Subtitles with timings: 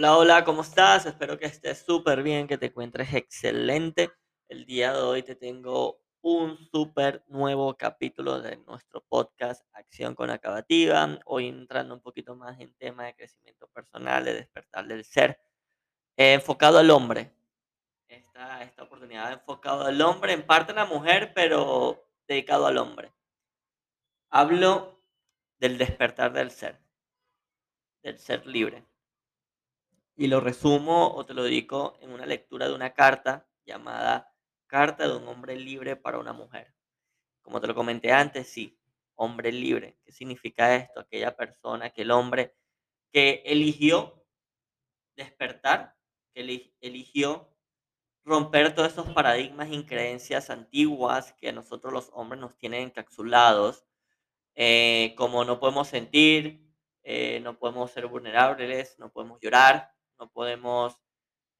[0.00, 1.04] Hola, hola, ¿cómo estás?
[1.04, 4.10] Espero que estés súper bien, que te encuentres excelente.
[4.48, 10.30] El día de hoy te tengo un súper nuevo capítulo de nuestro podcast Acción con
[10.30, 11.06] Acabativa.
[11.26, 15.38] Hoy entrando un poquito más en tema de crecimiento personal, de despertar del ser,
[16.16, 17.30] eh, enfocado al hombre.
[18.08, 23.12] Esta, esta oportunidad enfocado al hombre, en parte a la mujer, pero dedicado al hombre.
[24.30, 24.98] Hablo
[25.58, 26.80] del despertar del ser,
[28.02, 28.86] del ser libre.
[30.20, 34.30] Y lo resumo o te lo dedico en una lectura de una carta llamada
[34.66, 36.74] Carta de un hombre libre para una mujer.
[37.40, 38.78] Como te lo comenté antes, sí,
[39.14, 39.96] hombre libre.
[40.04, 41.00] ¿Qué significa esto?
[41.00, 42.54] Aquella persona, aquel hombre
[43.10, 44.22] que eligió
[45.16, 45.96] despertar,
[46.34, 47.56] que eligió
[48.22, 53.86] romper todos esos paradigmas y creencias antiguas que a nosotros los hombres nos tienen encapsulados,
[54.54, 56.70] eh, como no podemos sentir,
[57.04, 61.00] eh, no podemos ser vulnerables, no podemos llorar, no podemos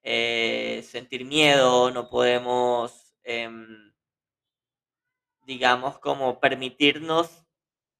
[0.03, 3.91] eh, sentir miedo, no podemos, em,
[5.45, 7.45] digamos, como permitirnos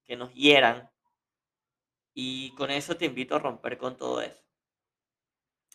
[0.06, 0.90] que nos hieran.
[2.14, 4.42] Y con eso te invito a romper con todo eso.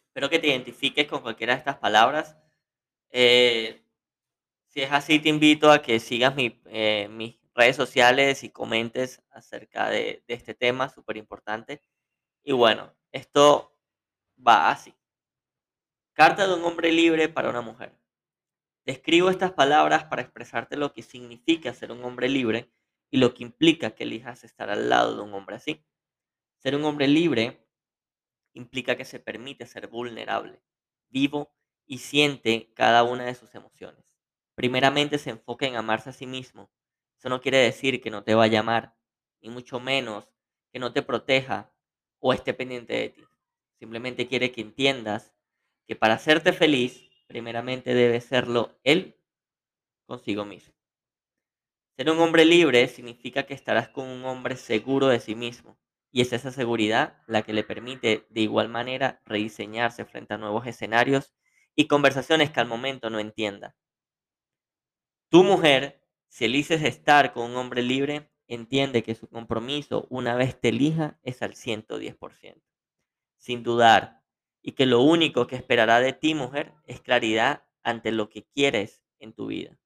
[0.09, 2.37] Espero que te identifiques con cualquiera de estas palabras.
[3.11, 3.83] Eh,
[4.69, 9.91] si es así, te invito a que sigas eh, mis redes sociales y comentes acerca
[9.91, 11.83] de, de este tema súper importante.
[12.45, 13.76] Y bueno, esto
[14.37, 14.95] va así.
[16.13, 17.97] Carta de un hombre libre para una mujer.
[18.85, 22.71] Escribo estas palabras para expresarte lo que significa ser un hombre libre
[23.11, 25.85] y lo que implica que elijas estar al lado de un hombre así.
[26.59, 27.67] Ser un hombre libre
[28.55, 30.63] implica que se permite ser vulnerable,
[31.09, 31.53] vivo
[31.87, 34.05] y siente cada una de sus emociones.
[34.55, 36.71] Primeramente se enfoca en amarse a sí mismo.
[37.19, 38.97] Eso no quiere decir que no te va a llamar,
[39.41, 40.31] ni mucho menos
[40.73, 41.73] que no te proteja
[42.21, 43.25] o esté pendiente de ti.
[43.79, 45.33] Simplemente quiere que entiendas
[45.87, 49.17] que para hacerte feliz, primeramente debe serlo él
[50.07, 50.75] consigo mismo.
[51.97, 55.79] Ser un hombre libre significa que estarás con un hombre seguro de sí mismo,
[56.13, 60.67] y es esa seguridad la que le permite de igual manera rediseñarse frente a nuevos
[60.67, 61.33] escenarios
[61.75, 63.77] y conversaciones que al momento no entienda.
[65.31, 70.61] Tu mujer, si eliges estar con un hombre libre, entiende que su compromiso, una vez
[70.61, 72.63] te elija, es al 110%.
[73.37, 74.23] Sin dudar,
[74.63, 79.03] y que lo único que esperará de ti, mujer, es claridad ante lo que quieres
[79.19, 79.79] en tu vida.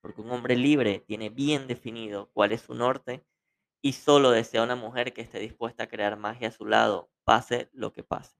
[0.00, 3.24] Porque un hombre libre tiene bien definido cuál es su norte
[3.80, 7.68] y solo desea una mujer que esté dispuesta a crear magia a su lado, pase
[7.72, 8.36] lo que pase.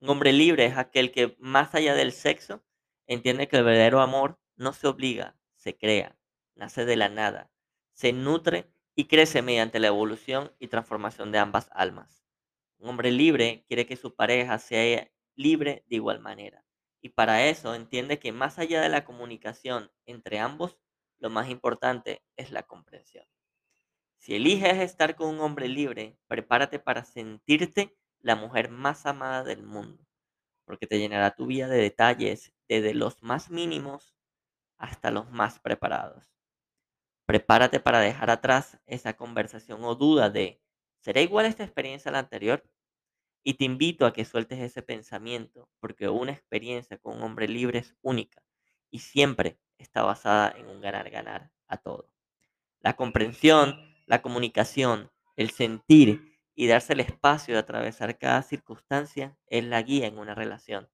[0.00, 2.64] Un hombre libre es aquel que, más allá del sexo,
[3.06, 6.18] entiende que el verdadero amor no se obliga, se crea,
[6.54, 7.50] nace de la nada,
[7.92, 12.21] se nutre y crece mediante la evolución y transformación de ambas almas.
[12.82, 16.64] Un hombre libre quiere que su pareja sea libre de igual manera.
[17.00, 20.80] Y para eso entiende que más allá de la comunicación entre ambos,
[21.20, 23.24] lo más importante es la comprensión.
[24.18, 29.62] Si eliges estar con un hombre libre, prepárate para sentirte la mujer más amada del
[29.62, 30.04] mundo,
[30.64, 34.16] porque te llenará tu vida de detalles desde los más mínimos
[34.76, 36.24] hasta los más preparados.
[37.26, 40.61] Prepárate para dejar atrás esa conversación o duda de
[41.02, 42.64] ¿Será igual esta experiencia a la anterior?
[43.42, 47.80] Y te invito a que sueltes ese pensamiento, porque una experiencia con un hombre libre
[47.80, 48.40] es única
[48.88, 52.08] y siempre está basada en un ganar-ganar a todo.
[52.78, 59.64] La comprensión, la comunicación, el sentir y darse el espacio de atravesar cada circunstancia es
[59.64, 60.88] la guía en una relación.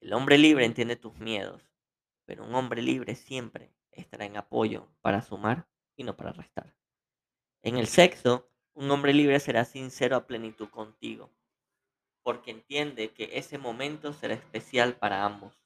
[0.00, 1.62] El hombre libre entiende tus miedos,
[2.24, 6.74] pero un hombre libre siempre estará en apoyo para sumar y no para restar.
[7.64, 11.32] En el sexo, un hombre libre será sincero a plenitud contigo,
[12.22, 15.64] porque entiende que ese momento será especial para ambos,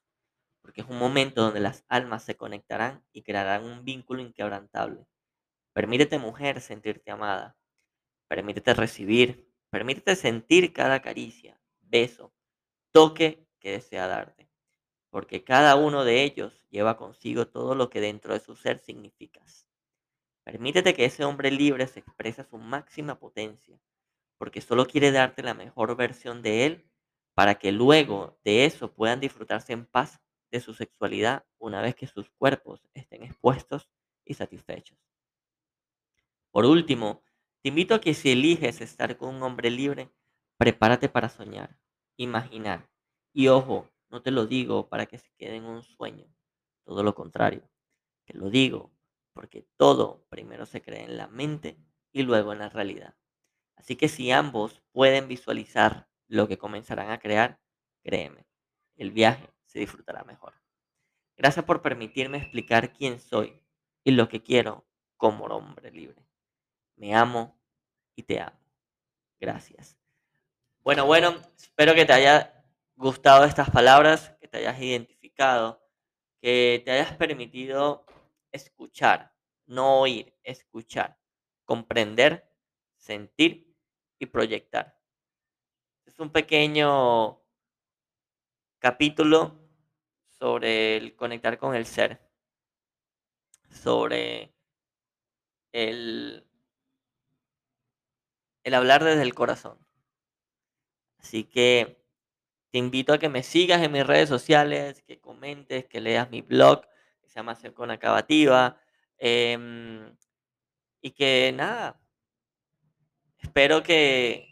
[0.63, 5.07] porque es un momento donde las almas se conectarán y crearán un vínculo inquebrantable.
[5.75, 7.57] Permítete, mujer, sentirte amada.
[8.29, 12.35] Permítete recibir, permítete sentir cada caricia, beso,
[12.93, 14.51] toque que desea darte,
[15.11, 19.66] porque cada uno de ellos lleva consigo todo lo que dentro de su ser significas.
[20.47, 23.81] Permítete que ese hombre libre se exprese a su máxima potencia,
[24.39, 26.89] porque solo quiere darte la mejor versión de él
[27.35, 30.21] para que luego de eso puedan disfrutarse en paz
[30.53, 33.91] de su sexualidad una vez que sus cuerpos estén expuestos
[34.25, 34.97] y satisfechos.
[36.53, 37.25] Por último,
[37.61, 40.13] te invito a que si eliges estar con un hombre libre,
[40.59, 41.77] prepárate para soñar,
[42.17, 42.89] imaginar.
[43.33, 46.29] Y ojo, no te lo digo para que se quede en un sueño,
[46.85, 47.69] todo lo contrario,
[48.27, 48.96] te lo digo
[49.37, 51.77] porque todo primero se cree en la mente
[52.11, 53.15] y luego en la realidad.
[53.77, 57.61] Así que si ambos pueden visualizar lo que comenzarán a crear,
[58.03, 58.47] créeme,
[58.97, 60.55] el viaje se disfrutará mejor.
[61.37, 63.63] Gracias por permitirme explicar quién soy
[64.05, 64.87] y lo que quiero
[65.19, 66.27] como hombre libre.
[66.97, 67.61] Me amo
[68.15, 68.59] y te amo.
[69.39, 69.99] Gracias.
[70.79, 75.87] Bueno, bueno, espero que te haya gustado estas palabras, que te hayas identificado,
[76.41, 78.07] que te hayas permitido
[78.57, 79.33] escuchar,
[79.67, 81.19] no oír, escuchar,
[81.65, 82.51] comprender,
[82.97, 83.75] sentir
[84.19, 84.99] y proyectar.
[86.07, 87.43] Es un pequeño
[88.79, 89.61] capítulo
[90.39, 92.21] sobre el conectar con el ser,
[93.71, 94.55] sobre
[95.73, 96.47] el,
[98.65, 99.79] el hablar desde el corazón.
[101.19, 102.03] Así que
[102.71, 106.43] te invito a que me sigas en mis redes sociales, que comentes, que leas mi
[106.43, 106.87] blog,
[107.37, 108.81] se llama con Acabativa.
[109.19, 110.17] Em,
[111.03, 112.01] y que nada,
[113.39, 114.49] espero que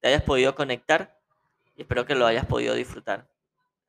[0.00, 1.20] te hayas podido conectar
[1.76, 3.30] y espero que lo hayas podido disfrutar.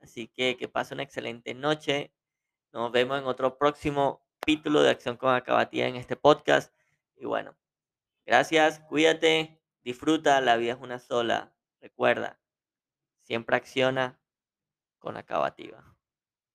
[0.02, 2.14] Así que que pase una excelente noche.
[2.72, 6.74] Nos vemos en otro próximo capítulo de Acción con Acabatía en este podcast.
[7.16, 7.56] Y bueno,
[8.26, 11.56] gracias, cuídate, disfruta, la vida es una sola.
[11.82, 12.40] Recuerda,
[13.24, 14.20] siempre acciona
[15.00, 15.95] con Acabativa.